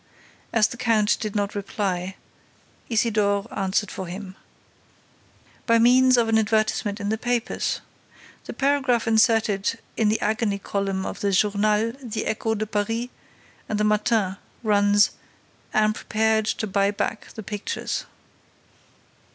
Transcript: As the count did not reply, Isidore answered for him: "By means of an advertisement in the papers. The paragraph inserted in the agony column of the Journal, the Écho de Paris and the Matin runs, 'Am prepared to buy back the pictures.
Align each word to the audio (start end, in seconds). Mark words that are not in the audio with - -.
As 0.51 0.67
the 0.69 0.77
count 0.77 1.15
did 1.19 1.35
not 1.35 1.53
reply, 1.53 2.15
Isidore 2.89 3.45
answered 3.55 3.91
for 3.91 4.07
him: 4.07 4.35
"By 5.67 5.77
means 5.77 6.17
of 6.17 6.27
an 6.27 6.39
advertisement 6.39 6.99
in 6.99 7.09
the 7.09 7.19
papers. 7.19 7.81
The 8.45 8.53
paragraph 8.53 9.05
inserted 9.07 9.77
in 9.95 10.09
the 10.09 10.19
agony 10.19 10.57
column 10.57 11.05
of 11.05 11.19
the 11.19 11.29
Journal, 11.31 11.91
the 12.03 12.23
Écho 12.25 12.57
de 12.57 12.65
Paris 12.65 13.09
and 13.69 13.79
the 13.79 13.83
Matin 13.83 14.37
runs, 14.63 15.11
'Am 15.71 15.93
prepared 15.93 16.45
to 16.47 16.65
buy 16.65 16.89
back 16.89 17.31
the 17.35 17.43
pictures. 17.43 18.05